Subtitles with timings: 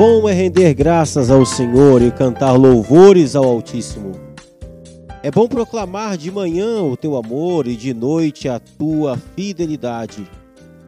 [0.00, 4.12] Bom é render graças ao Senhor e cantar louvores ao Altíssimo.
[5.22, 10.26] É bom proclamar de manhã o teu amor e de noite a tua fidelidade.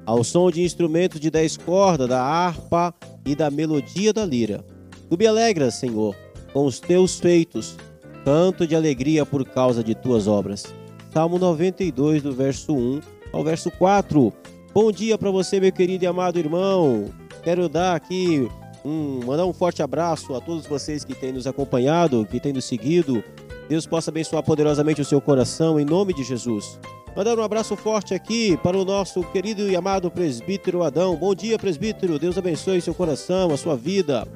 [0.07, 2.95] Ao som de instrumentos de dez cordas, da harpa
[3.27, 4.65] e da melodia da lira.
[5.11, 6.17] Tu me alegras, Senhor,
[6.51, 7.77] com os teus feitos,
[8.25, 10.65] canto de alegria por causa de tuas obras.
[11.13, 13.01] Salmo 92, do verso 1
[13.31, 14.33] ao verso 4.
[14.73, 17.11] Bom dia para você, meu querido e amado irmão.
[17.45, 18.49] Quero dar aqui
[18.85, 22.65] um, mandar um forte abraço a todos vocês que têm nos acompanhado, que têm nos
[22.65, 23.23] seguido.
[23.69, 26.79] Deus possa abençoar poderosamente o seu coração, em nome de Jesus.
[27.15, 31.15] Mandar um abraço forte aqui para o nosso querido e amado presbítero Adão.
[31.15, 32.19] Bom dia, presbítero.
[32.19, 34.27] Deus abençoe seu coração, a sua vida.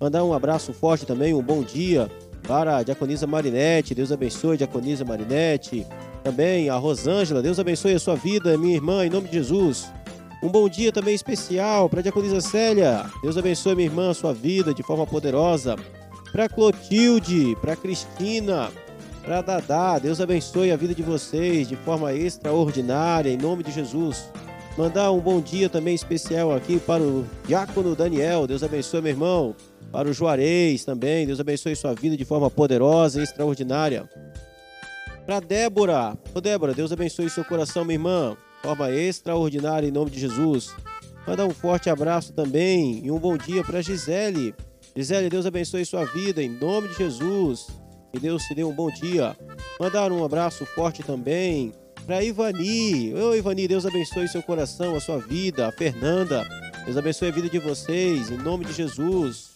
[0.00, 2.10] Mandar um abraço forte também, um bom dia
[2.46, 3.94] para a diaconisa Marinete.
[3.94, 5.86] Deus abençoe diaconisa Marinete.
[6.22, 7.40] Também a Rosângela.
[7.40, 9.88] Deus abençoe a sua vida, minha irmã, em nome de Jesus.
[10.46, 13.04] Um bom dia também especial para a diaconisa Célia.
[13.20, 15.74] Deus abençoe minha irmã, sua vida de forma poderosa.
[16.30, 18.70] Para Clotilde, para Cristina,
[19.24, 19.98] para Dadá.
[19.98, 24.30] Deus abençoe a vida de vocês de forma extraordinária, em nome de Jesus.
[24.78, 28.46] Mandar um bom dia também especial aqui para o diácono Daniel.
[28.46, 29.56] Deus abençoe, meu irmão
[29.90, 31.26] para o Juarez também.
[31.26, 34.08] Deus abençoe sua vida de forma poderosa e extraordinária.
[35.26, 40.20] Para Débora, ô Débora, Deus abençoe seu coração, minha irmã, forma extraordinária em nome de
[40.20, 40.74] Jesus.
[41.26, 44.54] Manda um forte abraço também e um bom dia para Gisele.
[44.94, 47.66] Gisele, Deus abençoe sua vida em nome de Jesus.
[48.12, 49.36] Que Deus te dê um bom dia.
[49.78, 51.72] Mandar um abraço forte também
[52.06, 53.12] para Ivani.
[53.14, 55.68] Ô Ivani, Deus abençoe seu coração, a sua vida.
[55.68, 56.46] A Fernanda,
[56.84, 59.50] Deus abençoe a vida de vocês em nome de Jesus.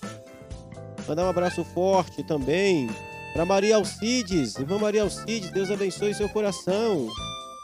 [1.08, 2.90] Mandar um abraço forte também
[3.32, 4.56] para Maria Alcides.
[4.56, 7.08] Irmã Maria Alcides, Deus abençoe seu coração.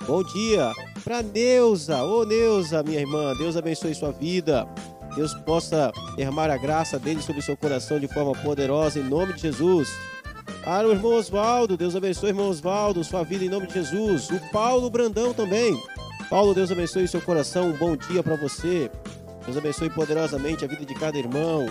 [0.07, 0.73] Bom dia.
[1.07, 4.67] Para Neuza, ô Neuza, minha irmã, Deus abençoe sua vida.
[5.15, 9.43] Deus possa derramar a graça dele sobre seu coração de forma poderosa, em nome de
[9.43, 9.89] Jesus.
[10.65, 14.31] Para o irmão Oswaldo, Deus abençoe, irmão Oswaldo, sua vida em nome de Jesus.
[14.31, 15.81] O Paulo Brandão também.
[16.29, 17.69] Paulo, Deus abençoe seu coração.
[17.69, 18.91] Um bom dia para você.
[19.45, 21.67] Deus abençoe poderosamente a vida de cada irmão.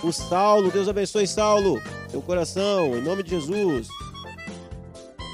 [0.00, 3.88] O Saulo, Deus abençoe Saulo, seu coração, em nome de Jesus.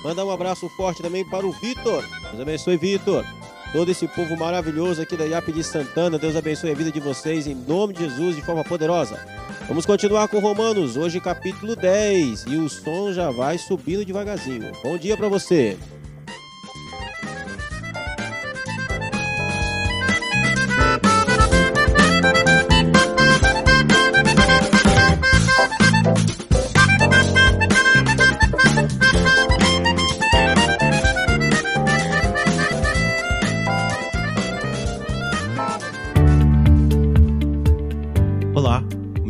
[0.02, 2.02] Manda um abraço forte também para o Vitor.
[2.30, 3.22] Deus abençoe, Vitor.
[3.72, 6.18] Todo esse povo maravilhoso aqui da IAP de Santana.
[6.18, 9.18] Deus abençoe a vida de vocês em nome de Jesus de forma poderosa.
[9.66, 12.44] Vamos continuar com Romanos, hoje capítulo 10.
[12.48, 14.72] E o som já vai subindo devagarzinho.
[14.84, 15.78] Bom dia para você.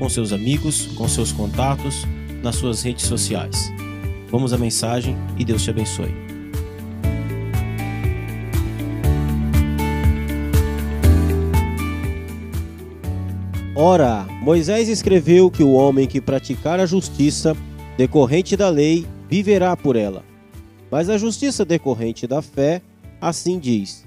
[0.00, 2.06] com seus amigos, com seus contatos
[2.42, 3.70] nas suas redes sociais.
[4.30, 6.12] Vamos à mensagem e Deus te abençoe.
[13.76, 17.54] Ora, Moisés escreveu que o homem que praticar a justiça
[17.98, 20.24] decorrente da lei viverá por ela.
[20.90, 22.80] Mas a justiça decorrente da fé,
[23.20, 24.06] assim diz: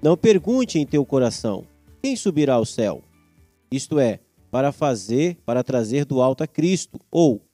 [0.00, 1.64] Não pergunte em teu coração:
[2.00, 3.02] quem subirá ao céu?
[3.70, 4.20] Isto é,
[4.54, 7.44] para fazer, para trazer do alto a Cristo, ou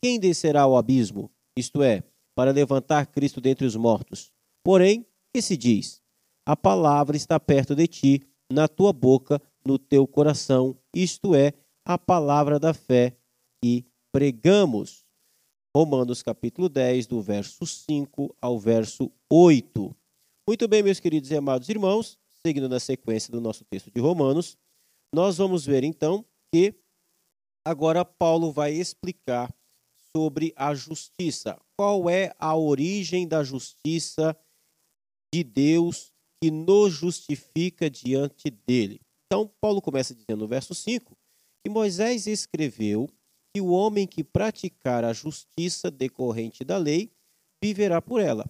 [0.00, 1.30] quem descerá ao abismo?
[1.54, 2.02] Isto é,
[2.34, 4.32] para levantar Cristo dentre os mortos.
[4.64, 5.04] Porém,
[5.34, 6.00] que se diz?
[6.46, 11.52] A palavra está perto de ti, na tua boca, no teu coração, isto é,
[11.84, 13.14] a palavra da fé
[13.62, 15.04] que pregamos.
[15.76, 19.94] Romanos capítulo 10, do verso 5 ao verso 8.
[20.48, 24.56] Muito bem, meus queridos e amados irmãos, seguindo na sequência do nosso texto de Romanos,
[25.14, 26.74] nós vamos ver então que
[27.64, 29.54] agora Paulo vai explicar
[30.16, 31.60] sobre a justiça.
[31.76, 34.36] Qual é a origem da justiça
[35.32, 39.00] de Deus que nos justifica diante dele?
[39.26, 41.16] Então, Paulo começa dizendo no verso 5
[41.64, 43.08] que Moisés escreveu
[43.52, 47.10] que o homem que praticar a justiça decorrente da lei
[47.62, 48.48] viverá por ela.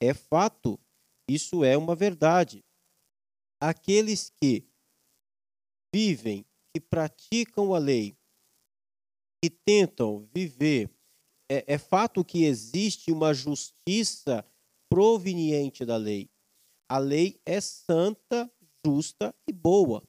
[0.00, 0.80] É fato,
[1.28, 2.64] isso é uma verdade.
[3.60, 4.66] Aqueles que
[5.94, 6.44] vivem,
[6.74, 8.18] que praticam a lei,
[9.40, 10.90] que tentam viver,
[11.48, 14.44] é, é fato que existe uma justiça
[14.90, 16.28] proveniente da lei.
[16.88, 18.50] A lei é santa,
[18.84, 20.02] justa e boa.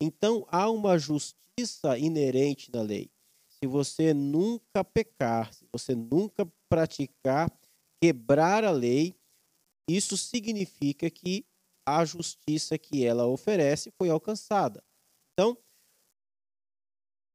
[0.00, 3.10] Então há uma justiça inerente da lei.
[3.48, 7.52] Se você nunca pecar, se você nunca praticar,
[8.00, 9.14] quebrar a lei,
[9.88, 11.44] isso significa que
[11.86, 14.82] a justiça que ela oferece foi alcançada.
[15.32, 15.56] Então,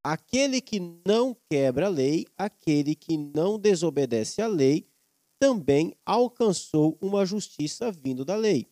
[0.04, 4.86] aquele que não quebra a lei, aquele que não desobedece à lei,
[5.40, 8.68] também alcançou uma justiça vindo da lei.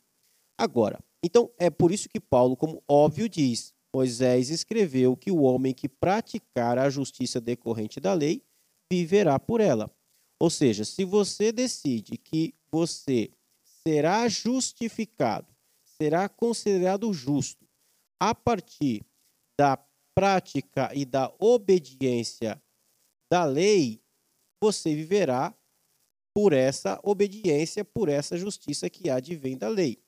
[0.59, 5.73] Agora, então é por isso que Paulo, como óbvio, diz: Moisés escreveu que o homem
[5.73, 8.43] que praticar a justiça decorrente da lei
[8.91, 9.91] viverá por ela.
[10.39, 13.31] Ou seja, se você decide que você
[13.87, 15.47] será justificado,
[15.85, 17.67] será considerado justo
[18.21, 19.05] a partir
[19.59, 19.77] da
[20.15, 22.63] prática e da obediência
[23.31, 24.03] da lei,
[24.63, 25.57] você viverá
[26.35, 30.03] por essa obediência, por essa justiça que há de vem da lei.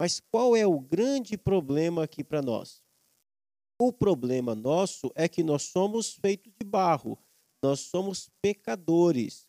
[0.00, 2.82] Mas qual é o grande problema aqui para nós?
[3.80, 7.18] O problema nosso é que nós somos feitos de barro,
[7.62, 9.48] nós somos pecadores,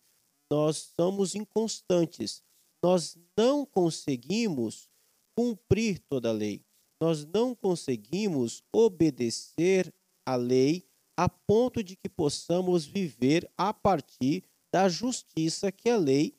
[0.52, 2.44] nós somos inconstantes,
[2.84, 4.90] nós não conseguimos
[5.38, 6.64] cumprir toda a lei,
[7.02, 9.94] nós não conseguimos obedecer
[10.26, 10.86] a lei
[11.18, 16.38] a ponto de que possamos viver a partir da justiça que a lei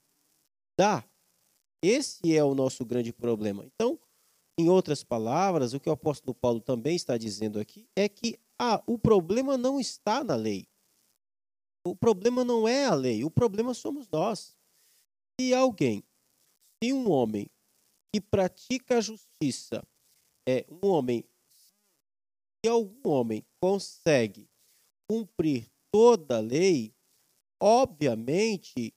[0.78, 1.04] dá.
[1.82, 3.64] Esse é o nosso grande problema.
[3.66, 3.98] Então,
[4.58, 8.82] em outras palavras, o que o apóstolo Paulo também está dizendo aqui é que ah,
[8.86, 10.68] o problema não está na lei.
[11.86, 14.54] O problema não é a lei, o problema somos nós.
[15.40, 16.04] Se alguém,
[16.82, 17.50] se um homem
[18.12, 19.82] que pratica a justiça,
[20.50, 21.24] é um homem,
[22.64, 24.48] se algum homem consegue
[25.08, 26.94] cumprir toda a lei,
[27.60, 28.92] obviamente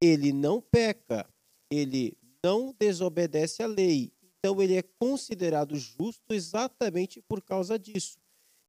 [0.00, 1.28] ele não peca,
[1.70, 4.12] ele não desobedece à lei.
[4.22, 8.18] Então ele é considerado justo exatamente por causa disso.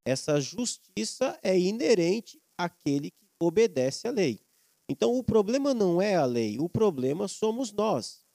[0.06, 4.42] Essa justiça é inerente àquele que obedece à lei.
[4.90, 8.26] Então o problema não é a lei, o problema somos nós.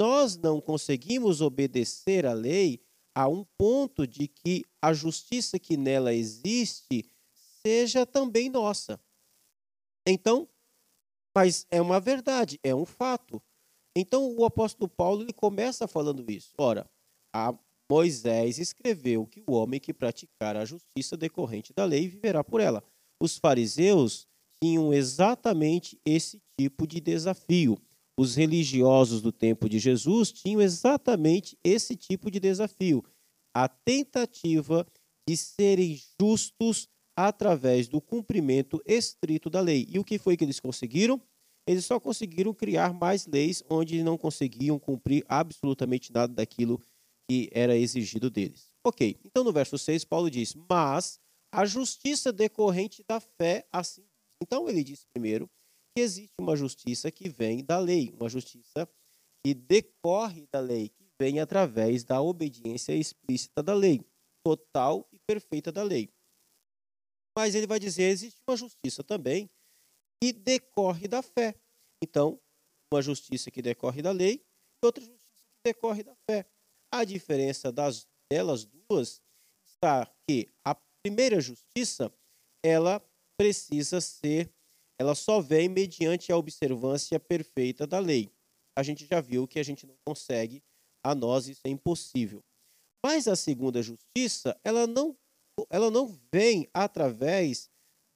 [0.00, 2.82] Nós não conseguimos obedecer à lei
[3.14, 7.04] a um ponto de que a justiça que nela existe
[7.64, 9.00] seja também nossa.
[10.06, 10.48] Então,
[11.34, 13.42] mas é uma verdade, é um fato.
[13.96, 16.54] Então o apóstolo Paulo ele começa falando isso.
[16.58, 16.88] Ora,
[17.90, 22.82] Moisés escreveu que o homem que praticar a justiça decorrente da lei viverá por ela.
[23.20, 24.28] Os fariseus
[24.62, 27.80] tinham exatamente esse tipo de desafio.
[28.20, 33.02] Os religiosos do tempo de Jesus tinham exatamente esse tipo de desafio.
[33.54, 34.86] A tentativa
[35.26, 36.86] de serem justos
[37.16, 39.86] através do cumprimento estrito da lei.
[39.88, 41.18] E o que foi que eles conseguiram?
[41.66, 46.78] eles só conseguiram criar mais leis onde não conseguiam cumprir absolutamente nada daquilo
[47.26, 48.72] que era exigido deles.
[48.84, 51.18] Ok, então no verso 6, Paulo diz: Mas
[51.50, 54.04] a justiça decorrente da fé assim.
[54.42, 55.48] Então ele diz primeiro
[55.94, 58.88] que existe uma justiça que vem da lei, uma justiça
[59.44, 64.04] que decorre da lei, que vem através da obediência explícita da lei,
[64.44, 66.12] total e perfeita da lei.
[67.36, 69.50] Mas ele vai dizer: existe uma justiça também
[70.22, 71.54] que decorre da fé.
[72.02, 72.40] Então,
[72.92, 74.44] uma justiça que decorre da lei
[74.82, 76.46] e outra justiça que decorre da fé.
[76.92, 79.22] A diferença das delas duas
[79.64, 82.12] está que a primeira justiça,
[82.64, 83.00] ela
[83.38, 84.52] precisa ser,
[85.00, 88.30] ela só vem mediante a observância perfeita da lei.
[88.76, 90.62] A gente já viu que a gente não consegue,
[91.02, 92.44] a nós isso é impossível.
[93.02, 95.16] Mas a segunda justiça, ela não,
[95.70, 97.70] ela não vem através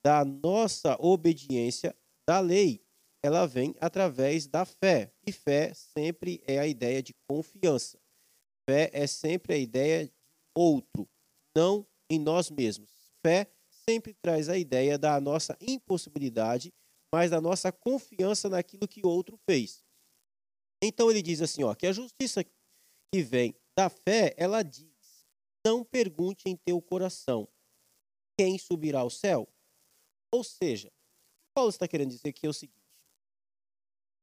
[0.04, 1.96] da nossa obediência
[2.28, 2.84] da lei,
[3.22, 5.10] ela vem através da fé.
[5.26, 7.98] E fé sempre é a ideia de confiança.
[8.68, 10.12] Fé é sempre a ideia de
[10.54, 11.08] outro,
[11.56, 12.90] não em nós mesmos.
[13.24, 13.50] Fé
[13.88, 16.72] sempre traz a ideia da nossa impossibilidade,
[17.12, 19.84] mas da nossa confiança naquilo que o outro fez.
[20.82, 25.26] Então ele diz assim, ó, que a justiça que vem da fé, ela diz:
[25.64, 27.48] não pergunte em teu coração
[28.38, 29.48] quem subirá ao céu.
[30.32, 30.92] Ou seja,
[31.54, 32.82] Paulo está querendo dizer que é o seguinte: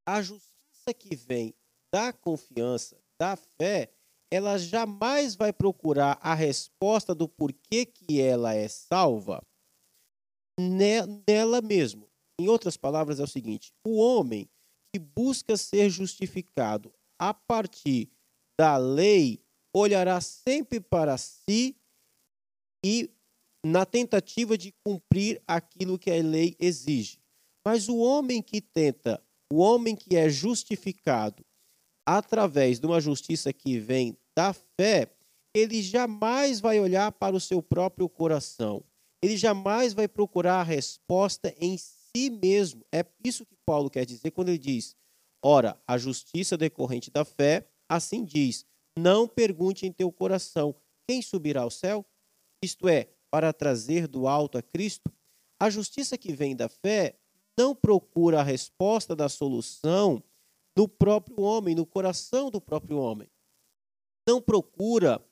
[0.06, 1.56] a justiça que vem
[1.94, 3.94] da confiança, da fé,
[4.30, 9.42] ela jamais vai procurar a resposta do porquê que ela é salva
[10.60, 12.08] nela mesmo.
[12.40, 14.50] Em outras palavras, é o seguinte: o homem
[14.94, 18.10] que busca ser justificado a partir
[18.60, 19.40] da lei
[19.74, 21.76] olhará sempre para si
[22.84, 23.10] e
[23.66, 27.20] na tentativa de cumprir aquilo que a lei exige.
[27.66, 31.46] Mas o homem que tenta, o homem que é justificado
[32.06, 35.08] através de uma justiça que vem da fé,
[35.54, 38.84] ele jamais vai olhar para o seu próprio coração.
[39.22, 42.86] Ele jamais vai procurar a resposta em si mesmo.
[42.92, 44.96] É isso que Paulo quer dizer quando ele diz:
[45.44, 48.66] Ora, a justiça decorrente da fé, assim diz:
[48.98, 50.76] Não pergunte em teu coração
[51.08, 52.06] quem subirá ao céu,
[52.64, 55.12] isto é, para trazer do alto a Cristo.
[55.60, 57.16] A justiça que vem da fé
[57.58, 60.24] não procura a resposta da solução
[60.76, 63.30] no próprio homem, no coração do próprio homem.
[64.28, 65.24] Não procura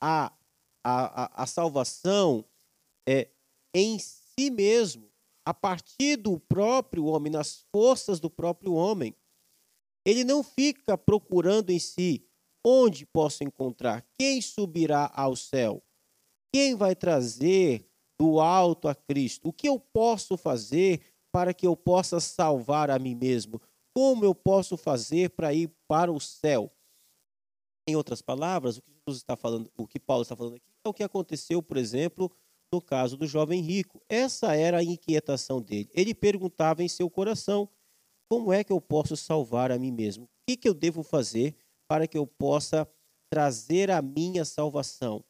[0.00, 0.32] a,
[0.82, 2.44] a, a, salvação
[3.06, 3.28] é,
[3.74, 5.10] em si mesmo,
[5.44, 9.14] a partir do próprio homem, nas forças do próprio homem.
[10.06, 12.26] Ele não fica procurando em si
[12.64, 15.82] onde posso encontrar, quem subirá ao céu,
[16.52, 17.86] quem vai trazer
[18.18, 22.98] do alto a Cristo, o que eu posso fazer para que eu possa salvar a
[22.98, 23.60] mim mesmo,
[23.94, 26.72] como eu posso fazer para ir para o céu.
[27.86, 30.88] Em outras palavras, o que Jesus está falando, o que Paulo está falando aqui é
[30.88, 32.30] o que aconteceu, por exemplo,
[32.72, 34.00] no caso do jovem rico.
[34.08, 35.90] Essa era a inquietação dele.
[35.94, 37.68] Ele perguntava em seu coração:
[38.28, 40.24] como é que eu posso salvar a mim mesmo?
[40.24, 41.54] O que, que eu devo fazer
[41.88, 42.88] para que eu possa
[43.30, 45.24] trazer a minha salvação?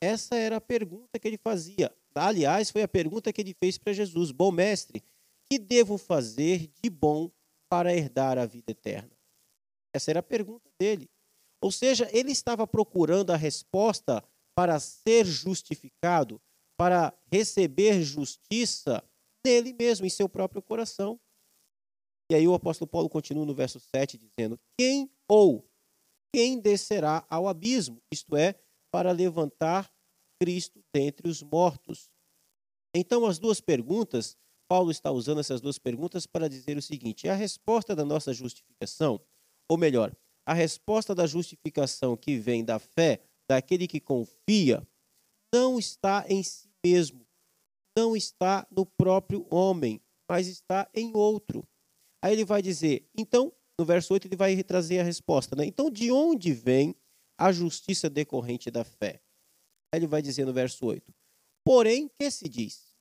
[0.00, 1.94] Essa era a pergunta que ele fazia.
[2.14, 5.02] Aliás, foi a pergunta que ele fez para Jesus: Bom mestre,
[5.50, 7.30] que devo fazer de bom
[7.68, 9.10] para herdar a vida eterna?
[9.92, 11.08] Essa era a pergunta dele.
[11.60, 14.22] Ou seja, ele estava procurando a resposta
[14.54, 16.40] para ser justificado,
[16.76, 19.02] para receber justiça
[19.44, 21.20] dele mesmo, em seu próprio coração.
[22.30, 25.68] E aí o apóstolo Paulo continua no verso 7 dizendo: Quem ou
[26.32, 28.02] quem descerá ao abismo?
[28.12, 28.58] Isto é,
[28.90, 29.92] para levantar
[30.40, 32.10] Cristo dentre os mortos.
[32.94, 34.36] Então, as duas perguntas,
[34.68, 39.20] Paulo está usando essas duas perguntas para dizer o seguinte: a resposta da nossa justificação,
[39.68, 40.14] ou melhor,
[40.46, 44.86] a resposta da justificação que vem da fé daquele que confia
[45.54, 47.24] não está em si mesmo,
[47.96, 51.64] não está no próprio homem, mas está em outro.
[52.20, 55.54] Aí ele vai dizer, então, no verso 8, ele vai trazer a resposta.
[55.54, 55.64] Né?
[55.64, 56.96] Então, de onde vem
[57.38, 59.22] a justiça decorrente da fé?
[59.92, 61.14] Aí ele vai dizer no verso 8:
[61.64, 62.92] Porém, que se diz?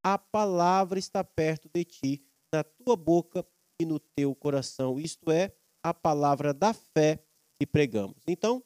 [0.00, 3.44] A palavra está perto de ti, na tua boca
[3.80, 5.00] e no teu coração.
[5.00, 7.20] Isto é, a palavra da fé
[7.58, 8.22] que pregamos.
[8.28, 8.62] Então,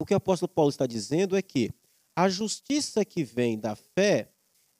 [0.00, 1.70] o que o apóstolo Paulo está dizendo é que
[2.16, 4.32] a justiça que vem da fé,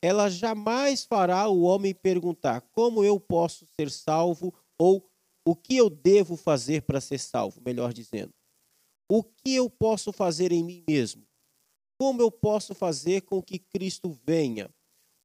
[0.02, 5.06] ela jamais fará o homem perguntar como eu posso ser salvo ou
[5.46, 8.32] o que eu devo fazer para ser salvo, melhor dizendo.
[9.10, 11.26] O que eu posso fazer em mim mesmo?
[12.00, 14.68] Como eu posso fazer com que Cristo venha?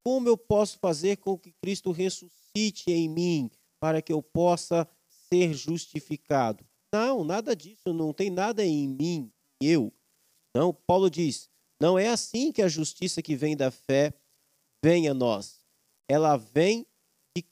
[0.05, 3.49] Como eu posso fazer com que Cristo ressuscite em mim
[3.79, 6.65] para que eu possa ser justificado.
[6.93, 9.93] Não, nada disso, não tem nada em mim, eu.
[10.55, 11.49] Não, Paulo diz:
[11.81, 14.13] não é assim que a justiça que vem da fé
[14.83, 15.59] vem a nós.
[16.07, 16.85] Ela vem
[17.35, 17.43] de,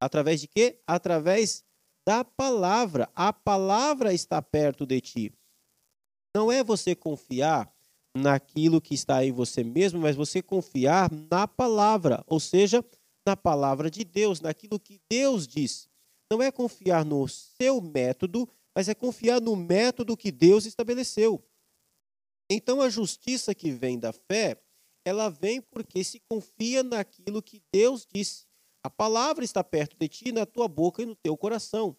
[0.00, 0.80] através de quê?
[0.86, 1.64] Através
[2.06, 3.08] da palavra.
[3.14, 5.32] A palavra está perto de ti.
[6.34, 7.72] Não é você confiar
[8.16, 12.84] naquilo que está em você mesmo, mas você confiar na palavra, ou seja,
[13.26, 15.88] na palavra de Deus, naquilo que Deus disse
[16.30, 21.42] não é confiar no seu método, mas é confiar no método que Deus estabeleceu.
[22.50, 24.60] Então a justiça que vem da fé,
[25.04, 28.46] ela vem porque se confia naquilo que Deus disse.
[28.82, 31.96] A palavra está perto de ti, na tua boca e no teu coração.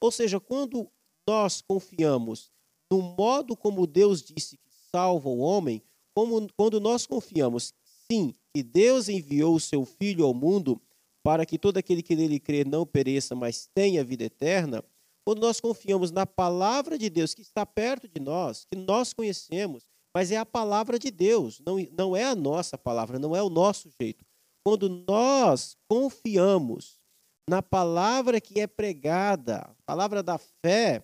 [0.00, 0.90] Ou seja, quando
[1.26, 2.52] nós confiamos
[2.90, 5.82] no modo como Deus disse que salva o homem,
[6.14, 7.72] como, quando nós confiamos,
[8.10, 10.80] sim, que Deus enviou o seu Filho ao mundo
[11.22, 14.84] para que todo aquele que nele crê não pereça, mas tenha vida eterna,
[15.24, 19.86] quando nós confiamos na palavra de Deus que está perto de nós, que nós conhecemos,
[20.14, 23.50] mas é a palavra de Deus, não, não é a nossa palavra, não é o
[23.50, 24.24] nosso jeito.
[24.64, 27.00] Quando nós confiamos
[27.48, 31.02] na palavra que é pregada, a palavra da fé,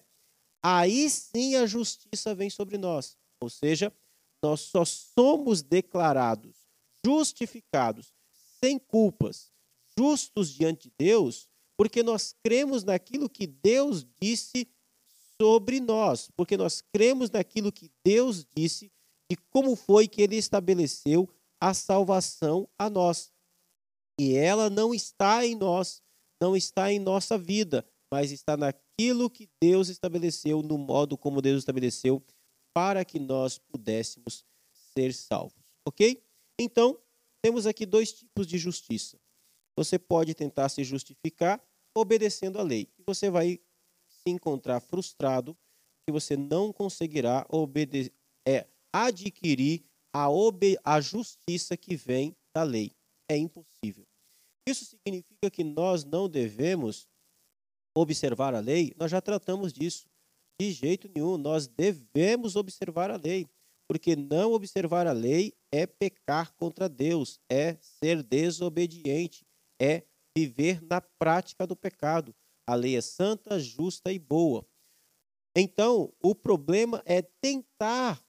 [0.62, 3.16] aí sim a justiça vem sobre nós.
[3.42, 3.92] Ou seja,
[4.42, 6.60] nós só somos declarados
[7.04, 8.12] justificados,
[8.62, 9.50] sem culpas,
[9.98, 11.48] justos diante de Deus,
[11.80, 14.68] porque nós cremos naquilo que Deus disse
[15.40, 18.92] sobre nós, porque nós cremos naquilo que Deus disse
[19.32, 21.26] e como foi que ele estabeleceu
[21.58, 23.32] a salvação a nós.
[24.20, 26.02] E ela não está em nós,
[26.38, 27.82] não está em nossa vida,
[28.12, 32.22] mas está naquilo que Deus estabeleceu, no modo como Deus estabeleceu,
[32.74, 34.44] para que nós pudéssemos
[34.92, 35.64] ser salvos.
[35.88, 36.22] Ok?
[36.60, 37.00] Então,
[37.40, 39.18] temos aqui dois tipos de justiça.
[39.74, 41.58] Você pode tentar se justificar
[41.94, 42.88] obedecendo à lei.
[42.98, 43.60] E você vai
[44.08, 45.56] se encontrar frustrado
[46.06, 47.46] que você não conseguirá
[48.46, 50.26] é, adquirir a,
[50.84, 52.92] a justiça que vem da lei.
[53.28, 54.06] É impossível.
[54.68, 57.08] Isso significa que nós não devemos
[57.96, 58.92] observar a lei?
[58.96, 60.08] Nós já tratamos disso.
[60.60, 63.48] De jeito nenhum, nós devemos observar a lei,
[63.88, 69.46] porque não observar a lei é pecar contra Deus, é ser desobediente,
[69.80, 70.04] é
[70.46, 72.34] viver na prática do pecado.
[72.66, 74.66] A lei é santa, justa e boa.
[75.56, 78.22] Então, o problema é tentar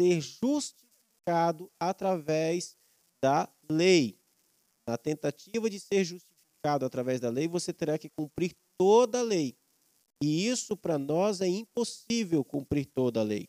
[0.00, 2.76] ser justificado através
[3.22, 4.18] da lei.
[4.86, 9.56] Na tentativa de ser justificado através da lei, você terá que cumprir toda a lei.
[10.22, 13.48] E isso para nós é impossível cumprir toda a lei.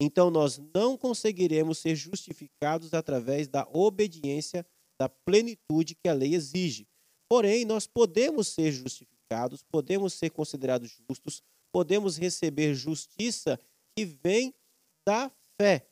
[0.00, 4.66] Então nós não conseguiremos ser justificados através da obediência
[5.00, 6.88] da plenitude que a lei exige.
[7.32, 13.58] Porém, nós podemos ser justificados, podemos ser considerados justos, podemos receber justiça
[13.96, 14.54] que vem
[15.08, 15.88] da fé.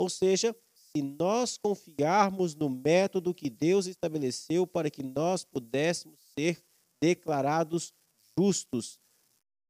[0.00, 6.60] Ou seja, se nós confiarmos no método que Deus estabeleceu para que nós pudéssemos ser
[7.00, 7.94] declarados
[8.36, 8.98] justos,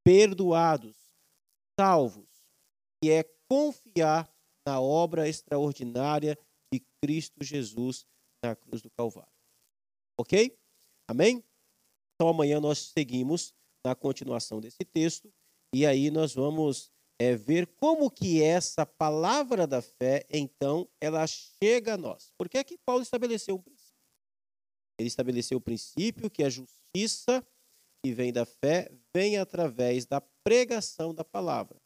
[0.03, 0.97] perdoados,
[1.79, 2.31] salvos,
[3.05, 4.35] e é confiar
[4.67, 6.39] na obra extraordinária
[6.73, 8.07] de Cristo Jesus
[8.43, 9.29] na cruz do Calvário.
[10.19, 10.59] Ok?
[11.11, 11.43] Amém?
[12.15, 13.53] Então amanhã nós seguimos
[13.85, 15.29] na continuação desse texto
[15.75, 21.95] e aí nós vamos é, ver como que essa palavra da fé, então, ela chega
[21.95, 22.33] a nós.
[22.39, 23.99] Porque é que Paulo estabeleceu um princípio.
[25.01, 27.45] Ele estabeleceu o princípio que a justiça
[28.05, 31.77] que vem da fé vem através da pregação da palavra.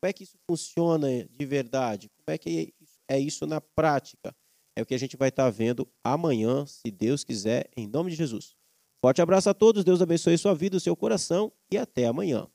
[0.00, 2.08] Como é que isso funciona de verdade?
[2.08, 2.74] Como é que
[3.08, 4.34] é isso na prática?
[4.76, 8.16] É o que a gente vai estar vendo amanhã, se Deus quiser, em nome de
[8.16, 8.56] Jesus.
[9.04, 12.46] Forte abraço a todos, Deus abençoe sua vida, o seu coração e até amanhã.